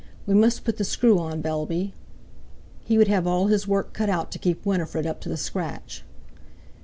We 0.25 0.33
must 0.33 0.63
put 0.63 0.77
the 0.77 0.83
screw 0.83 1.19
on, 1.19 1.41
Bellby"—he 1.41 2.97
would 2.97 3.07
have 3.07 3.27
all 3.27 3.45
his 3.45 3.67
work 3.67 3.93
cut 3.93 4.09
out 4.09 4.31
to 4.31 4.39
keep 4.39 4.65
Winifred 4.65 5.05
up 5.05 5.21
to 5.21 5.29
the 5.29 5.37
scratch. 5.37 6.03